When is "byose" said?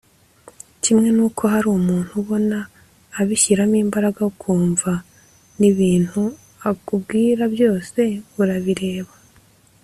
7.55-8.01